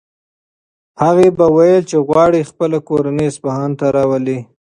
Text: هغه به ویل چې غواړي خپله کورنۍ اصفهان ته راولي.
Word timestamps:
هغه 1.01 1.27
به 1.37 1.45
ویل 1.55 1.83
چې 1.89 1.97
غواړي 2.07 2.41
خپله 2.49 2.77
کورنۍ 2.87 3.25
اصفهان 3.29 3.71
ته 3.79 3.85
راولي. 3.95 4.39